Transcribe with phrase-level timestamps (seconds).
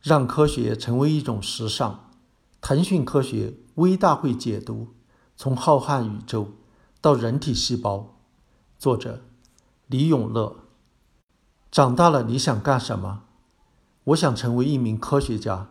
[0.00, 2.08] 让科学成为一种时尚。
[2.60, 4.88] 腾讯科学微大会解读：
[5.36, 6.48] 从浩瀚宇宙
[7.00, 8.16] 到人体细胞。
[8.78, 9.22] 作者：
[9.86, 10.56] 李永乐。
[11.70, 13.22] 长大了你想干什么？
[14.04, 15.68] 我想成为一名科学家。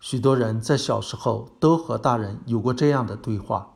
[0.00, 3.74] 许多人在小时候都和大人有过这样的对话。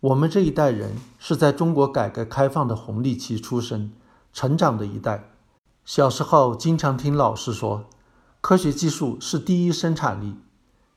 [0.00, 3.92] 我们这一代人是在中国改革开放的红利期出生、
[4.32, 5.34] 成长的一代。
[5.84, 7.84] 小时候经常听老师说，
[8.40, 10.34] 科学技术是第一生产力。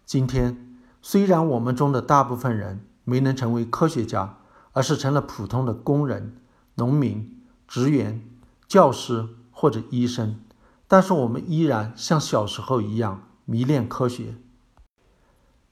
[0.05, 4.37] 今天，虽然我们中的大部分人没能成为科学家，
[4.71, 6.37] 而是成了普通的工人、
[6.75, 8.23] 农民、职员、
[8.67, 10.39] 教师或者医生，
[10.87, 14.35] 但是我们依然像小时候一样迷恋科学。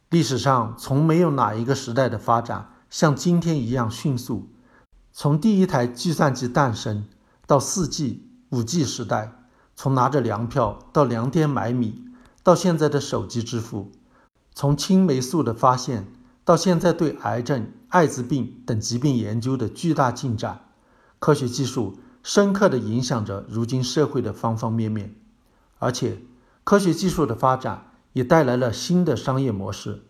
[0.09, 4.49] 历史上从没有哪一个时代的发展像今天一样迅速。
[5.13, 7.05] 从第一台计算机诞生
[7.47, 9.40] 到四 G、五 G 时代，
[9.81, 12.03] 从拿着粮票到粮店买米，
[12.43, 13.89] 到现在的手机支付；
[14.53, 16.05] 从青霉素的发现
[16.45, 20.65] 到现在对癌症、艾滋病等疾病研究的巨大进展，
[21.17, 25.15] 科学技术深刻地影响着如今社会的方方面面。
[25.79, 26.19] 而且，
[26.63, 27.87] 科学技术的发展。
[28.13, 30.03] 也带来了新的商业模式。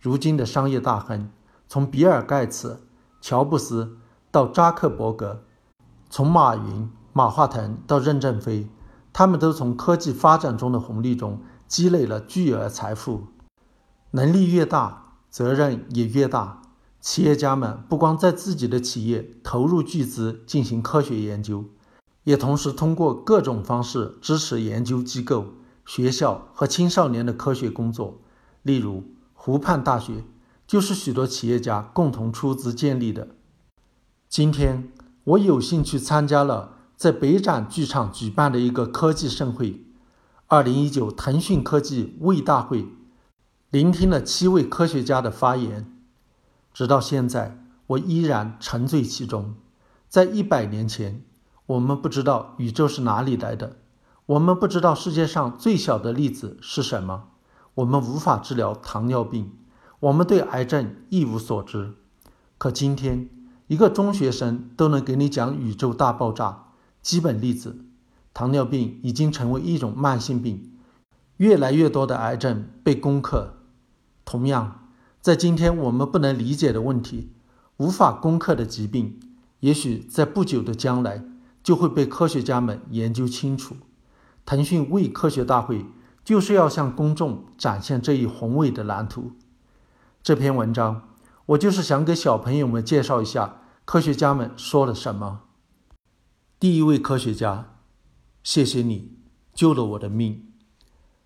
[0.00, 1.30] 如今的商业大亨，
[1.68, 2.80] 从比尔·盖茨、
[3.20, 3.96] 乔布斯
[4.32, 5.44] 到扎克伯格，
[6.10, 8.68] 从马云、马化腾到任正非，
[9.14, 13.28] 他们都从科技发展中的红利中积累了巨额财富。
[14.10, 16.60] 能力越大，责任也越大。
[17.00, 21.64] 企业家们不光在自己的企业投入巨资进行科学研究，
[22.24, 25.46] 也同时通过各种方式支持研究机构。
[25.86, 28.18] 学校和青少年的科学工作，
[28.62, 29.04] 例如
[29.34, 30.24] 湖畔大学，
[30.66, 33.28] 就是许多企业家共同出资建立的。
[34.28, 34.90] 今天，
[35.24, 39.84] 我有幸去参加了在北展剧场举办的一个科技盛会——
[40.46, 42.86] 二零一九腾讯科技卫大会，
[43.70, 45.90] 聆听了七位科学家的发言。
[46.72, 49.54] 直到现在，我依然沉醉其中。
[50.08, 51.22] 在一百年前，
[51.66, 53.76] 我们不知道宇宙是哪里来的。
[54.26, 57.24] 我们不知道世界上最小的粒子是什么，
[57.74, 59.52] 我们无法治疗糖尿病，
[60.00, 61.94] 我们对癌症一无所知。
[62.56, 63.28] 可今天，
[63.66, 66.63] 一个中学生都能给你讲宇宙大爆炸、
[67.04, 67.84] 基本粒子。
[68.32, 70.72] 糖尿病已经成为一种慢性病，
[71.36, 73.58] 越来越多的癌症被攻克。
[74.24, 74.88] 同样，
[75.20, 77.30] 在今天我们不能理解的问题、
[77.76, 79.20] 无法攻克的疾病，
[79.60, 81.22] 也许在不久的将来
[81.62, 83.76] 就会被科学家们研究清楚。
[84.44, 85.86] 腾讯为科学大会
[86.24, 89.32] 就是要向公众展现这一宏伟的蓝图。
[90.24, 91.10] 这篇文章，
[91.46, 95.42] 我就是想给小朋友们介绍一下科学家们说了什么。
[96.64, 97.76] 第一位科学家，
[98.42, 99.18] 谢谢你
[99.52, 100.50] 救了我的命。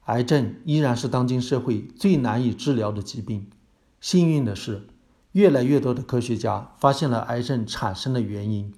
[0.07, 3.49] 癌症依然是当今社会最难以治疗的疾病。
[4.01, 4.89] 幸运的是，
[5.31, 8.75] 越来越多的科学家发现了癌症产生的原因，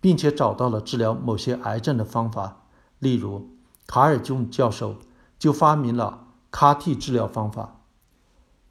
[0.00, 2.68] 并且找到了治疗某些癌症的方法，
[3.00, 3.50] 例如。
[3.88, 5.00] 卡尔琼教授
[5.36, 7.80] 就发明了 CAR-T 治疗方法。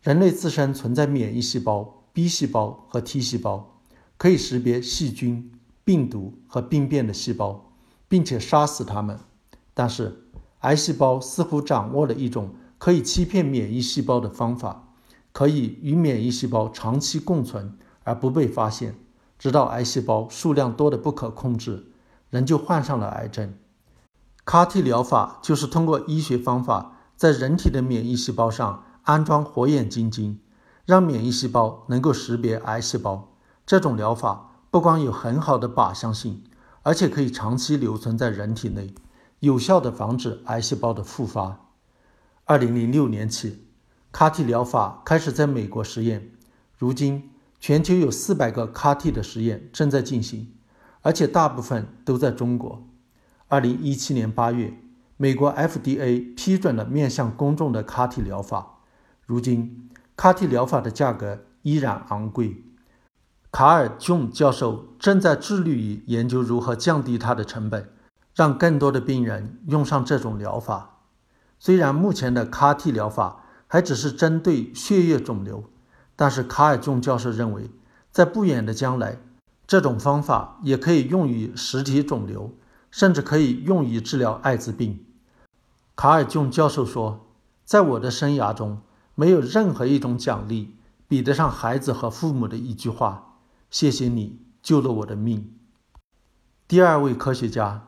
[0.01, 3.81] 人类自身存在免疫细胞、B 细胞和 T 细胞，
[4.15, 5.51] 可以识别细菌、
[5.83, 7.73] 病毒和病变的细胞，
[8.07, 9.19] 并且杀死它们。
[9.73, 10.23] 但是，
[10.59, 14.93] 癌细胞似乎掌握了一种可以欺骗免疫细胞的方法，
[15.31, 18.95] 可以与免疫细胞长期共存而不被发现，
[19.37, 21.91] 直到癌细胞数量多得不可控制，
[22.29, 23.53] 人就患上了癌症。
[24.45, 30.39] CAR-T 疗法就是通过医学方法在人体的免疫细胞上安装火眼金睛，
[30.85, 33.29] 让免疫细胞能够识别癌细胞。
[33.65, 36.41] 这种疗法不光有很好的靶向性，
[36.81, 38.95] 而且可以长期留存在人体内，
[39.39, 41.67] 有效地防止癌细胞的复发。
[42.45, 43.67] 二零零六年起
[44.11, 46.31] ，CAR-T 疗法开始在美国实验，
[46.75, 47.29] 如今
[47.59, 50.51] 全球有四百个 CAR-T 的实验正在进行，
[51.03, 52.83] 而且大部分都在中国。
[53.49, 54.73] 二零一七年八月，
[55.17, 58.79] 美国 FDA 批准了面向公众的 CAR-T 疗法。
[59.27, 62.63] 如今，CAR-T 疗法的价格依然昂贵。
[63.53, 67.87] 卡尔·琼教授正在致力于研究如何降低它的成本，
[68.33, 70.97] 让更多的病人用上这种疗法。
[71.59, 75.65] 虽然目前的 CAR-T 疗法还只是针对血液肿瘤，
[76.15, 77.69] 但是卡尔·琼教授认为，
[78.11, 79.19] 在不远的将来，
[79.67, 82.51] 这种方法也可以用于实体肿瘤。
[82.89, 85.03] 甚至可以用于治疗艾滋病。
[85.95, 87.25] 卡尔琼教授说
[87.65, 88.81] ：“在我的生涯中，
[89.15, 90.75] 没有任何一种奖励
[91.07, 93.32] 比得上孩子和父母的一句话
[93.73, 95.51] ：‘谢谢你救了我的命。’”
[96.69, 97.87] 第二位科学家，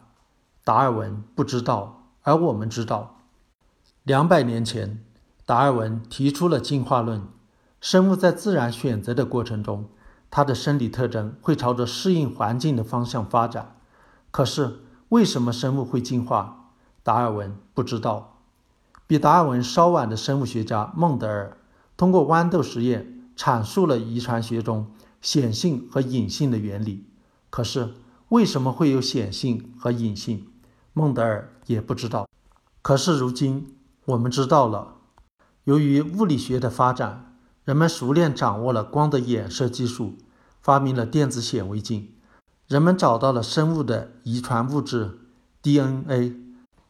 [0.63, 3.21] 达尔文不知道，而我们知道。
[4.01, 5.05] 两百年前，
[5.45, 7.21] 达尔文提出了进化论。
[7.79, 9.85] 生物在自然选择的过程中，
[10.31, 13.77] 它的生理特征会朝着适应环境的方向发展。
[14.31, 14.79] 可是，
[15.09, 16.71] 为什么生物会进化？
[17.03, 18.39] 达尔文不知道。
[19.05, 21.57] 比达尔文稍晚的生物学家孟德尔
[21.95, 24.88] 通过豌豆实验阐述了遗传学中
[25.25, 27.04] 显性和隐性的原理。
[27.50, 27.95] 可是，
[28.30, 30.45] 为什么会有显性和隐性？
[30.94, 32.30] 孟德尔也不知道。
[32.83, 33.72] 可是如今。
[34.06, 34.98] 我们知道了，
[35.63, 40.19] 由于物理学的发展，人们熟练掌握了光的衍射技术，
[40.62, 42.12] 发明了电子显微镜。
[42.68, 45.18] 人们找到了生物的遗传物质
[45.63, 46.36] DNA，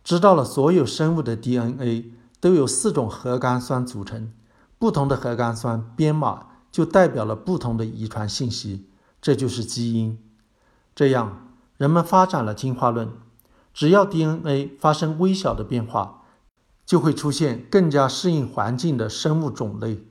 [0.03, 2.11] 知道了所有生物的 DNA
[2.41, 4.33] 都由四种核苷酸组成，
[4.77, 8.89] 不同的核苷酸编码就代表了不同的遗传信息，
[9.21, 10.21] 这就是基因。
[10.93, 13.13] 这样，人们发展了进化论，
[13.73, 16.23] 只要 DNA 发生微小的变化。
[16.85, 20.03] 就会出现更加适应环境的生物种类，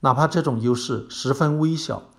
[0.00, 2.10] 哪怕这种优势十分微小，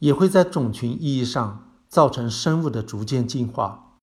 [0.00, 3.98] 也会在种群意义上造成生物的逐渐进化。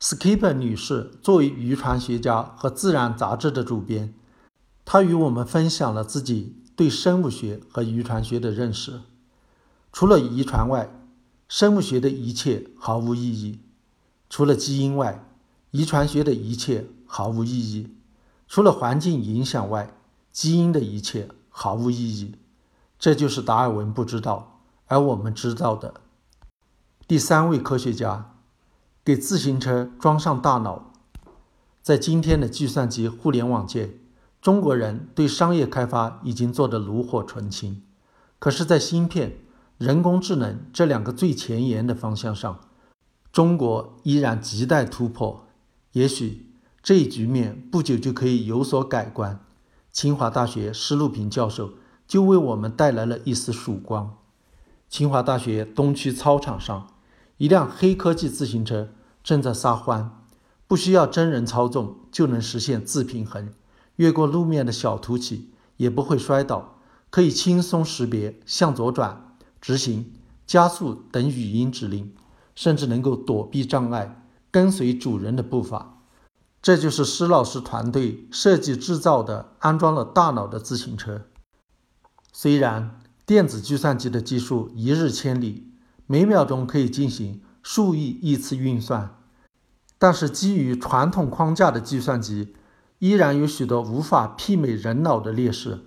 [0.00, 4.14] Skipper 女士作为遗传学家和《自然》杂志的主编，
[4.86, 9.00] 她与我们分享了自己对生物学和遗传学的认识。
[9.92, 10.88] 除了遗传外，
[11.48, 13.58] 生物学的一切毫无意义；
[14.30, 15.26] 除了基因外，
[15.72, 17.96] 遗传学的一切毫无意义。
[18.46, 19.92] 除了环境影响外，
[20.30, 22.36] 基因的一切毫无意义。
[22.96, 25.94] 这就是达尔文不知道，而我们知道的。
[27.08, 28.36] 第三位科学家
[29.04, 30.92] 给自行车装上大脑。
[31.82, 33.98] 在今天的计算机互联网界，
[34.48, 37.82] 中国人对商业开发已经做得炉火纯青。
[38.38, 39.40] 可是，在芯片、
[39.76, 42.58] 人工智能这两个最前沿的方向上，
[43.30, 45.44] 中国依然亟待突破。
[45.92, 46.46] 也许。
[46.82, 49.44] 这一局面不久就可以有所改观。
[49.92, 51.74] 清华大学施路平教授
[52.06, 54.16] 就为我们带来了一丝曙光。
[54.88, 56.94] 清华大学东区操场上，
[57.36, 58.88] 一辆黑科技自行车
[59.22, 60.22] 正在撒欢，
[60.66, 63.52] 不需要真人操纵就能实现自平衡，
[63.98, 66.78] 越过路面的小凸起也不会摔倒，
[67.10, 70.12] 可以轻松识别向左转、直行、
[70.46, 72.14] 加速等语音指令，
[72.54, 75.96] 甚至能够躲避障碍，跟随主人的步伐。
[76.62, 81.22] 这就是施老师团队设计制造的安装了大脑的自行车。
[82.32, 85.72] 虽然电子计算机的技术一日千里，
[86.06, 89.16] 每秒钟可以进行数亿亿次运算，
[89.98, 92.54] 但是基于传统框架的计算机
[92.98, 95.86] 依然有许多无法媲美人脑的劣势。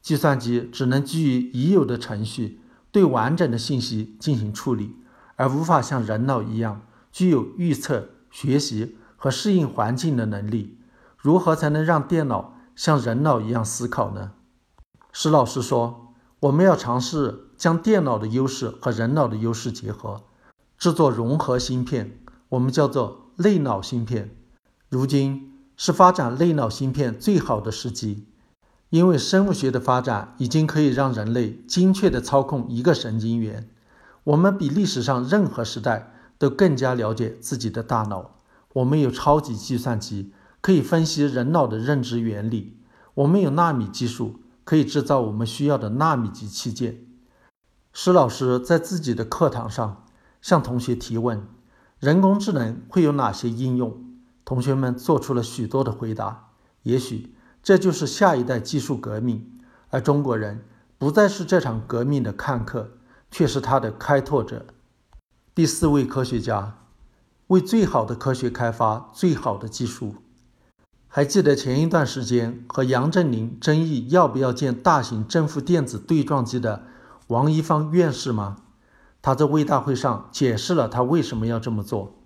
[0.00, 2.60] 计算机只能基于已有的程序
[2.90, 4.96] 对完整的信息进行处理，
[5.36, 8.96] 而无法像人脑一样具有预测、学习。
[9.20, 10.78] 和适应环境的能力，
[11.16, 14.30] 如何才能让电脑像人脑一样思考呢？
[15.12, 20.22] 施老师说，我们要尝试将电脑的优势和人脑的优势结合，
[20.78, 22.20] 制作融合芯片，
[22.50, 24.36] 我们叫做类脑芯片。
[24.88, 25.47] 如今
[25.80, 28.26] 是发展类脑芯片最好的时机，
[28.90, 33.70] 因为生物学的发展已经可以让人类精确地操控一个神经元。
[34.24, 38.40] 我们比历史上任何时代都更加了解自己的大脑。
[38.72, 42.76] 我们有超级计算机，可以分析人脑的认知原理；
[43.14, 47.06] 我们有纳米技术，可以制造我们需要的纳米级器件。
[47.92, 50.04] 施老师在自己的课堂上
[50.42, 51.46] 向同学提问：
[52.00, 54.07] 人工智能会有哪些应用？
[54.48, 56.48] 同学们做出了许多的回答。
[56.84, 59.46] 也许这就是下一代技术革命，
[59.90, 60.64] 而中国人
[60.96, 62.92] 不再是这场革命的看客，
[63.30, 64.64] 却是他的开拓者。
[65.54, 66.78] 第四位科学家。
[67.48, 70.16] 为最好的科学开发最好的技术。
[71.08, 76.84] 还记得前一段时间和杨振宁争议要不要建大型正负电子对撞机的
[77.28, 78.56] 王一方院士吗？
[79.22, 82.17] 他在微大会上解释了他为什么要这么做。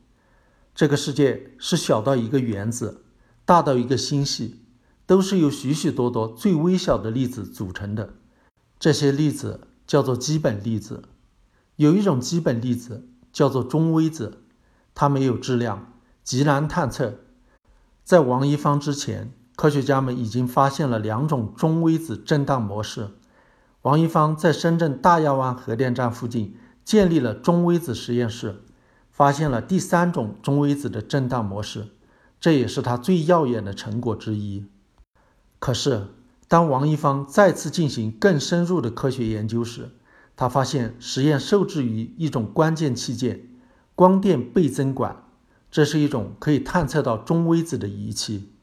[0.75, 3.05] 这个世界是小到一个原子，
[3.45, 4.63] 大到一个星系，
[5.07, 8.15] 都是由许许多多最微小的粒子组成的。
[8.79, 11.03] 这些粒子叫做基本粒子。
[11.77, 14.39] 有一种基本粒子叫做中微子。
[14.95, 17.21] 它没有质量，极难探测。
[18.05, 23.09] 在王一芳之前，科学家们已经发现了两种中微子震荡模式。
[23.83, 28.63] 王一芳在深圳大亚湾核电站附近建立了中微子实验室，
[29.13, 31.89] 发现了第三种中微子的震荡模式，
[32.41, 34.65] 这也是他最耀眼的成果之一。
[35.61, 36.09] 可是，
[36.49, 39.91] 当王一方再次进行更深入的科学研究时，
[40.35, 43.49] 他发现实验受制于一种关键器件。
[43.95, 45.25] 光电倍增管，
[45.71, 48.55] 这是一种可以探测到中微子的仪器。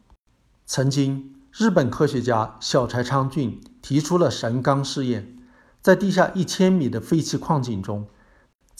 [0.66, 5.38] 曾经，日本科学家小柴昌俊提出了神冈试验，
[5.82, 8.08] 在地下一千米的废弃矿井中，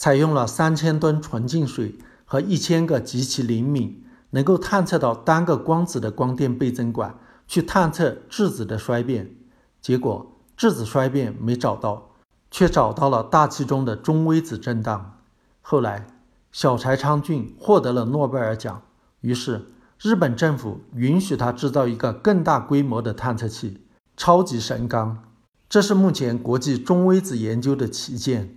[0.00, 9.36] 采用了三千吨纯净水和一千个极其灵敏、能够探测到单个光子的光电倍增管去探测质子的衰变，
[9.82, 12.12] 结果质子衰变没找到，
[12.50, 15.18] 却找到了大气中的中微子震荡。
[15.60, 16.06] 后来，
[16.50, 18.80] 小柴昌俊获得了诺贝尔奖，
[19.20, 19.66] 于是。
[20.02, 23.82] 日本政府允许他制造一个更大规模的探测器——
[24.16, 25.24] 超级神钢，
[25.68, 28.56] 这是目前国际中微子研究的旗舰。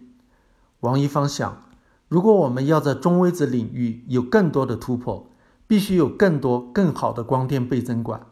[0.83, 1.63] 王一芳想，
[2.09, 5.29] 如果我们要在中微子领域有更多的突破，
[5.65, 8.25] 必须有更多更好的光电倍增管。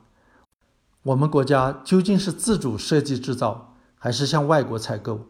[1.04, 5.28] 我们国家究竟是自主设计制造，还是向外国采购？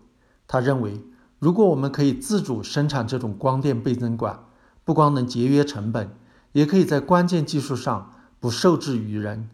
[0.47, 0.99] 他认为，
[1.37, 4.45] 如果我们可以自主生产这种光电倍增管，
[4.83, 6.17] 不光能节约成本。
[6.53, 9.49] 也可以在关键技术上不受制于人。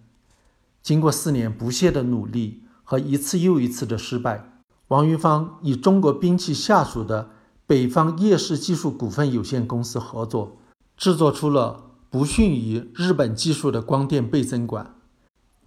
[0.81, 7.29] 经过四年不懈的努力和一次又一次的失败，王云芳以中国兵器下属的
[7.67, 10.57] 北方夜视技术股份有限公司合作，
[10.95, 14.95] 制作出了不逊于日本技术的光电倍增管。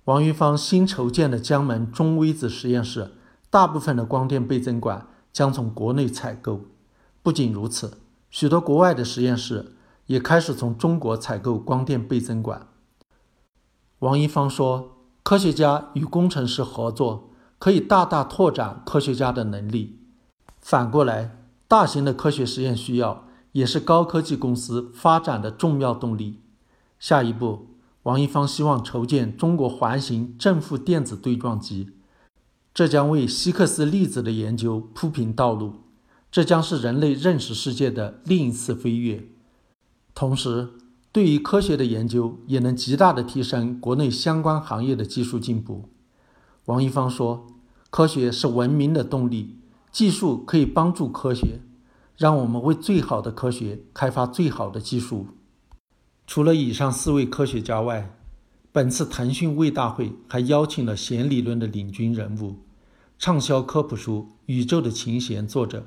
[0.07, 3.13] 王云芳新筹建的江门中微子实验室，
[3.51, 6.63] 大部分的光电倍增管将从国内采购。
[7.23, 7.99] 不仅如此，
[8.31, 9.77] 许多国外的实验室。
[10.07, 12.67] 也开始从中国采购光电倍增管。
[14.01, 17.31] 王一芳说：“科学家与工程师合作，
[17.61, 20.01] 可以大大拓展科学家的能力。
[20.59, 21.40] 反过来，
[21.71, 26.41] 大型的科学实验需要，也是高科技公司发展的重要动力。”
[26.99, 27.69] 下一步，
[28.03, 31.91] 王一芳希望筹建中国环形正负电子对撞机，
[32.75, 35.75] 这将为希克斯粒子的研究铺平道路，
[36.33, 39.29] 这将是人类认识世界的另一次飞跃。
[40.13, 40.71] 同时，
[41.13, 45.89] 对于科学的研究也能极大的提升国内相关行业的技术进步。
[46.65, 47.47] 王一芳说
[47.91, 49.60] ：“科学是文明的动力，
[49.91, 51.61] 技术可以帮助科学，
[52.17, 55.27] 让我们为最好的科学开发最好的技术。”
[56.27, 58.17] 除了以上四位科学家外，
[58.71, 62.61] 本次腾讯卫大会还邀请了弦理论的领军人物，
[63.19, 65.85] 畅销科普书《宇宙的琴弦》作者，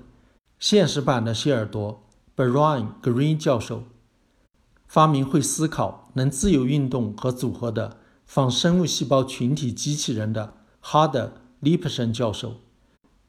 [0.59, 2.03] 现实版的谢尔多
[2.35, 3.83] （Brian Green） 教授。
[4.85, 11.27] 发明会思考、能自由运动和组合的仿生物细胞群体机器人的哈德·
[11.61, 12.57] 利普森教授，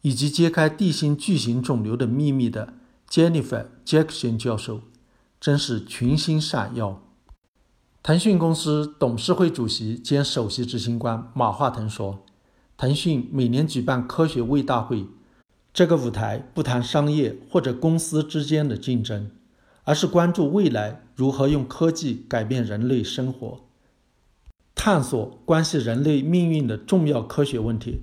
[0.04, 2.74] 以及揭开地心巨型肿瘤的秘密的
[3.08, 4.82] Jennifer Jackson 教授，
[5.40, 7.00] 真是群星闪耀。
[8.02, 12.22] 腾讯公司董事会主席兼首席执行官马化腾说
[12.76, 15.06] ：“腾讯每年举办科学卫大会，
[15.72, 19.30] 这个舞台不谈商业或者公司之间的竞争。”
[19.86, 23.60] 而是关注未来如何用科技改变人类生活，
[24.74, 28.00] 探索关系人类命运的重要科学问题。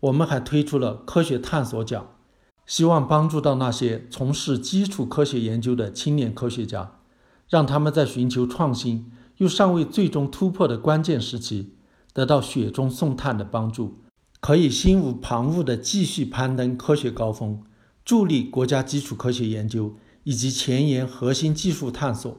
[0.00, 2.08] 我们还推出了科学探索奖，
[2.66, 6.98] 希望帮助到那些从事基础科学研究的青年科学家，
[7.48, 11.74] 让他们在寻求创新又尚未最终突破的关键时期，
[12.12, 13.98] 得到雪中送炭的帮助，
[14.40, 17.62] 可以心无旁骛地继续攀登科学高峰，
[18.04, 19.94] 助力国家基础科学研究。
[20.24, 22.36] 以及前沿核心技术探索，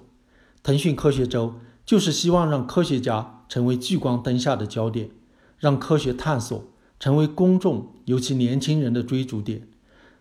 [0.62, 5.10] 腾讯科学周就是希望让科学家成为聚光灯下的焦点，
[5.58, 6.66] 让科学探索
[7.00, 9.68] 成为公众尤其年轻人的追逐点，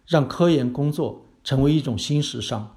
[0.06, 2.76] 让科研工作成为一种新时尚。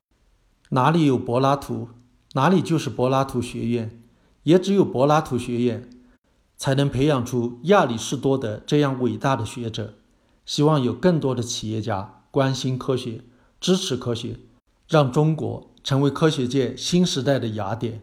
[0.69, 1.89] 哪里有柏拉图，
[2.33, 4.01] 哪里就是柏拉图学院，
[4.43, 5.89] 也只有柏拉图学院，
[6.57, 9.93] 才能培养出亚里士多德这样伟大的学者。
[10.45, 13.21] 希望有更多的企业家关心科学，
[13.59, 14.37] 支持科学。
[14.87, 18.01] 让中国成为科学界新时代的雅典。